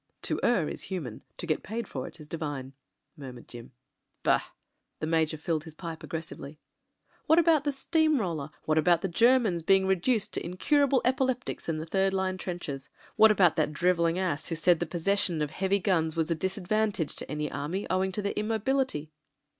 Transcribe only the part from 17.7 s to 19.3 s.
owing to their immobility